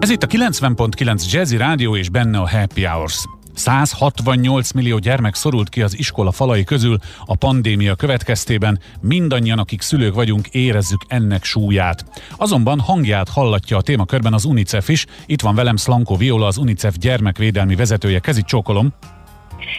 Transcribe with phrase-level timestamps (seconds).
[0.00, 3.24] Ez itt a 90.9 Jazzy Rádió és benne a Happy Hours.
[3.54, 10.14] 168 millió gyermek szorult ki az iskola falai közül a pandémia következtében, mindannyian, akik szülők
[10.14, 12.04] vagyunk, érezzük ennek súlyát.
[12.36, 15.06] Azonban hangját hallatja a témakörben az UNICEF is.
[15.26, 18.18] Itt van velem Slanko Viola, az UNICEF gyermekvédelmi vezetője.
[18.18, 18.92] Kezit csókolom!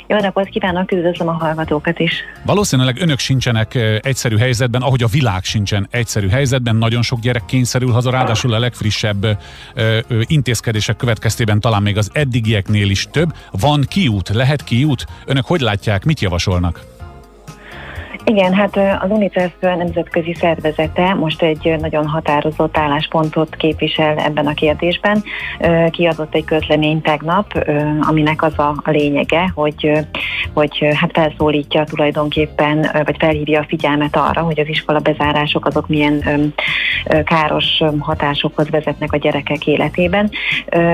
[0.07, 2.13] Jó napot kívánok, üdvözlöm a hallgatókat is.
[2.45, 6.75] Valószínűleg önök sincsenek egyszerű helyzetben, ahogy a világ sincsen egyszerű helyzetben.
[6.75, 9.37] Nagyon sok gyerek kényszerül haza, ráadásul a legfrissebb
[10.25, 13.33] intézkedések következtében talán még az eddigieknél is több.
[13.51, 15.05] Van kiút, lehet kiút?
[15.25, 16.99] Önök hogy látják, mit javasolnak?
[18.25, 25.23] Igen, hát az UNICEF nemzetközi szervezete most egy nagyon határozott álláspontot képvisel ebben a kérdésben.
[25.89, 27.65] Kiadott egy közlemény tegnap,
[28.01, 29.91] aminek az a lényege, hogy,
[30.53, 36.23] hogy hát felszólítja tulajdonképpen, vagy felhívja a figyelmet arra, hogy az iskola bezárások azok milyen
[37.23, 40.29] káros hatásokhoz vezetnek a gyerekek életében.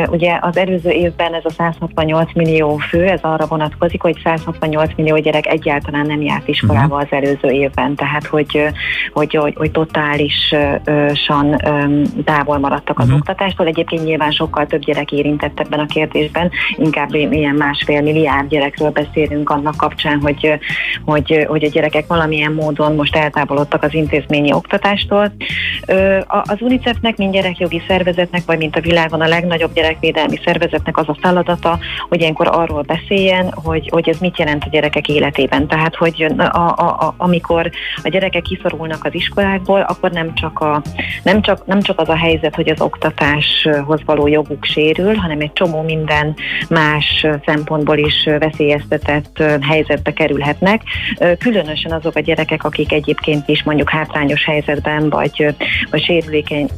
[0.09, 5.17] Ugye az előző évben ez a 168 millió fő, ez arra vonatkozik, hogy 168 millió
[5.17, 7.03] gyerek egyáltalán nem járt iskolába mhm.
[7.05, 8.61] az előző évben, tehát hogy,
[9.13, 11.57] hogy, hogy, hogy totálisan
[12.25, 13.19] távol maradtak az uh-huh.
[13.19, 13.67] oktatástól.
[13.67, 19.49] Egyébként nyilván sokkal több gyerek érintett ebben a kérdésben, inkább ilyen másfél milliárd gyerekről beszélünk
[19.49, 20.59] annak kapcsán, hogy,
[21.05, 25.31] hogy, hogy a gyerekek valamilyen módon most eltávolodtak az intézményi oktatástól.
[26.27, 31.17] Az UNICEF-nek, mint gyerekjogi szervezetnek, vagy mint a világon a legnagyobb gyerekvédelmi szervezetnek az a
[31.21, 35.67] feladata, hogy ilyenkor arról beszéljen, hogy, hogy ez mit jelent a gyerekek életében.
[35.67, 37.69] Tehát, hogy a, a, amikor
[38.03, 40.81] a gyerekek kiszorulnak az iskolákból, akkor nem csak, a,
[41.23, 45.53] nem, csak, nem csak az a helyzet, hogy az oktatáshoz való joguk sérül, hanem egy
[45.53, 46.35] csomó minden
[46.69, 50.81] más szempontból is veszélyeztetett helyzetbe kerülhetnek.
[51.39, 55.55] Különösen azok a gyerekek, akik egyébként is mondjuk hátrányos helyzetben vagy,
[55.91, 56.69] vagy sérülékeny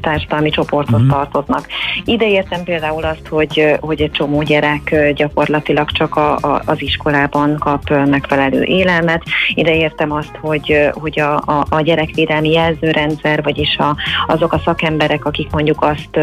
[0.00, 1.16] társadalmi csoporthoz uh-huh.
[1.16, 1.66] tartoznak.
[2.04, 7.56] Ide értem például azt, hogy, hogy egy csomó gyerek gyakorlatilag csak a, a, az iskolában
[7.58, 9.22] kap megfelelő élelmet.
[9.54, 13.96] Ide értem azt, hogy, hogy a, a, a gyerekvédelmi jelzőrendszer, vagyis a,
[14.26, 16.18] azok a szakemberek, akik mondjuk azt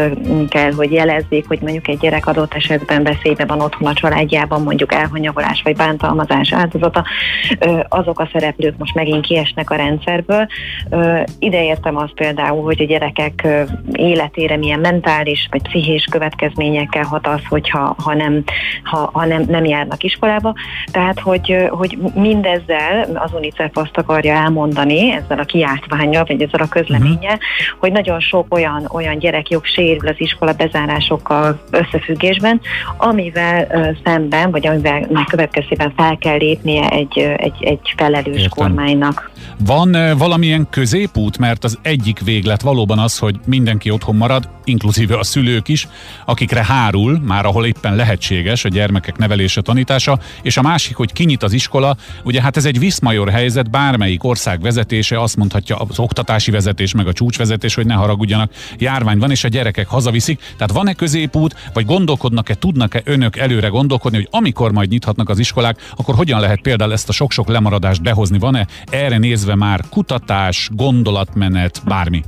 [0.48, 4.92] kell, hogy jelezzék, hogy mondjuk egy gyerek adott esetben veszélybe van otthon a családjában, mondjuk
[4.92, 7.04] elhanyagolás vagy bántalmazás áldozata,
[7.88, 10.46] azok a szereplők most megint kiesnek a rendszerből.
[11.38, 13.46] Ide értem azt például, hogy a gyerekek
[13.92, 18.42] életére milyen mentális vagy pszichés következményekkel hat az, hogyha ha nem,
[18.82, 20.54] ha, ha nem, nem járnak iskolába.
[20.90, 26.68] Tehát, hogy, hogy mindezzel az UNICEF azt akarja elmondani ezzel a kiáltványjal, vagy ezzel a
[26.68, 27.78] közleménnyel, uh-huh.
[27.78, 32.60] hogy nagyon sok olyan, olyan gyerekjog sérül az iskola bezárásokkal összefüggésben,
[32.96, 33.66] amivel
[34.04, 38.50] szemben, vagy amivel megkövetkeztében fel kell lépnie egy, egy, egy felelős Értem.
[38.50, 39.30] kormánynak.
[39.66, 45.24] Van valamilyen középút, mert az egyik véglet valóban az, hogy mindenki otthon marad, inkluzíve a
[45.24, 45.88] szülők is,
[46.24, 51.42] akikre hárul, már ahol éppen lehetséges a gyermekek nevelése, tanítása, és a másik, hogy kinyit
[51.42, 56.50] az iskola, ugye hát ez egy viszmajor helyzet, bármelyik ország vezetése azt mondhatja az oktatási
[56.50, 60.40] vezetés, meg a csúcsvezetés, hogy ne haragudjanak, járvány van, és a gyerekek hazaviszik.
[60.56, 65.90] Tehát van-e középút, vagy gondolkodnak-e, tudnak-e önök előre gondolkodni, hogy amikor majd nyithatnak az iskolák,
[65.96, 68.38] akkor hogyan lehet például ezt a sok-sok lemaradást behozni?
[68.38, 72.22] Van-e erre nézve már kutatás, gondolatmenet, bármi?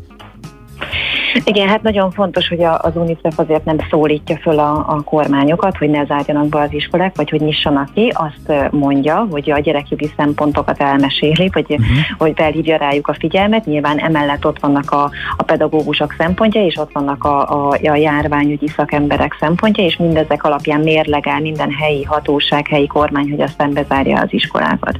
[1.45, 5.91] Igen, hát nagyon fontos, hogy az UNICEF azért nem szólítja föl a, a kormányokat, hogy
[5.91, 8.13] ne zárjanak be az iskolák, vagy hogy nyissanak ki.
[8.15, 11.87] Azt mondja, hogy a gyerekjogi szempontokat elmeséli, vagy uh-huh.
[12.19, 13.65] hogy felhívja rájuk a figyelmet.
[13.65, 18.69] Nyilván emellett ott vannak a, a pedagógusok szempontja, és ott vannak a, a, a járványügyi
[18.69, 24.33] szakemberek szempontja, és mindezek alapján mérlegel minden helyi hatóság, helyi kormány, hogy aztán bezárja az
[24.33, 24.99] iskolákat.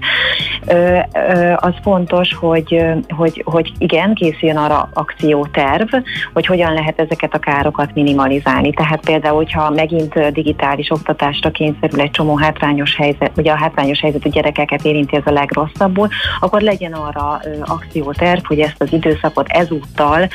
[0.67, 5.95] Ö, ö, az fontos, hogy, hogy, hogy igen, készüljön arra akcióterv,
[6.33, 8.71] hogy hogyan lehet ezeket a károkat minimalizálni.
[8.71, 14.29] Tehát például, hogyha megint digitális oktatásra kényszerül egy csomó hátrányos helyzet, ugye a hátrányos helyzetű
[14.29, 16.09] gyerekeket érinti ez a legrosszabbul,
[16.41, 20.29] akkor legyen arra akcióterv, hogy ezt az időszakot ezúttal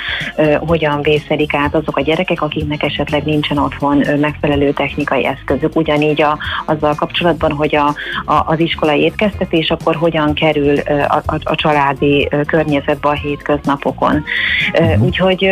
[0.60, 5.76] hogyan vészelik át azok a gyerekek, akiknek esetleg nincsen otthon megfelelő technikai eszközük.
[5.76, 7.88] Ugyanígy a, azzal kapcsolatban, hogy a,
[8.26, 10.78] a, az iskolai étkeztetés akkor hogyan kerül
[11.08, 14.24] a, a, a családi környezetbe a hétköznapokon.
[14.74, 15.04] Uh-huh.
[15.04, 15.52] Úgyhogy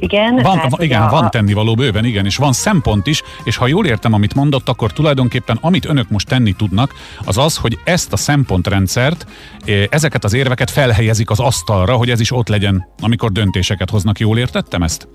[0.00, 0.36] igen.
[0.42, 3.86] Van, hát, igen, a, van tennivaló bőven, igen, és van szempont is, és ha jól
[3.86, 6.94] értem, amit mondott, akkor tulajdonképpen amit önök most tenni tudnak,
[7.24, 9.26] az az, hogy ezt a szempontrendszert,
[9.64, 14.18] eh, ezeket az érveket felhelyezik az asztalra, hogy ez is ott legyen, amikor döntéseket hoznak.
[14.18, 15.08] Jól értettem ezt?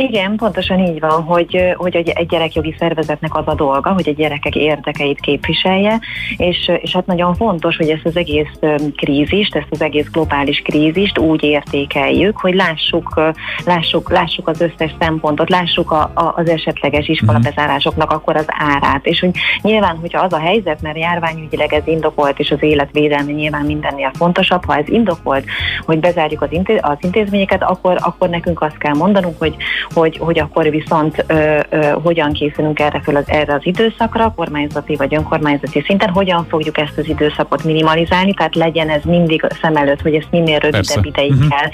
[0.00, 4.54] Igen, pontosan így van, hogy, hogy egy gyerekjogi szervezetnek az a dolga, hogy a gyerekek
[4.54, 6.00] érdekeit képviselje,
[6.36, 8.58] és, és hát nagyon fontos, hogy ezt az egész
[8.96, 13.20] krízist, ezt az egész globális krízist úgy értékeljük, hogy lássuk,
[13.64, 19.20] lássuk, lássuk az összes szempontot, lássuk a, a, az esetleges iskolabezárásoknak akkor az árát, és
[19.20, 19.30] hogy
[19.62, 24.64] nyilván, hogyha az a helyzet, mert járványügyileg ez indokolt, és az életvédelme nyilván mindennél fontosabb,
[24.64, 25.44] ha ez indokolt,
[25.86, 29.56] hogy bezárjuk az, intéz, az intézményeket, akkor, akkor nekünk azt kell mondanunk, hogy,
[29.94, 34.96] hogy, hogy akkor viszont ö, ö, hogyan készülünk erre, föl az, erre az időszakra, kormányzati
[34.96, 40.02] vagy önkormányzati szinten, hogyan fogjuk ezt az időszakot minimalizálni, tehát legyen ez mindig szem előtt,
[40.02, 41.00] hogy ezt minél rövidebb Persze.
[41.02, 41.48] ideig uh-huh.
[41.48, 41.70] kell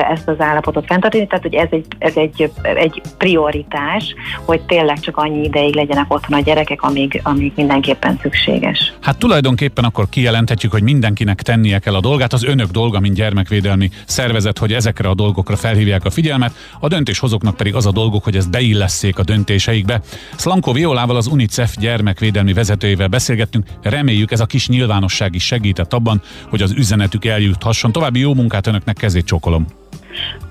[0.00, 5.16] ezt az állapotot fenntartani, tehát hogy ez egy, ez egy, egy prioritás, hogy tényleg csak
[5.16, 8.92] annyi ideig legyenek otthon a gyerekek, amíg, amíg mindenképpen szükséges.
[9.00, 13.90] Hát tulajdonképpen akkor kijelenthetjük, hogy mindenkinek tennie kell a dolgát, az önök dolga, mint gyermekvédelmi
[14.06, 18.36] szervezet, hogy ezekre a dolgokra felhívják a figyelmet, a döntéshozóknak pedig az a dolgok, hogy
[18.36, 20.00] ezt beillesszék a döntéseikbe.
[20.36, 26.22] Szlanko Violával az UNICEF gyermekvédelmi vezetőjével beszélgettünk, reméljük ez a kis nyilvánosság is segített abban,
[26.48, 27.92] hogy az üzenetük eljuthasson.
[27.92, 29.66] További jó munkát önöknek, kezét csokolom.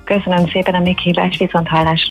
[0.05, 2.01] Köszönöm szépen a meghívást, viszont hallás.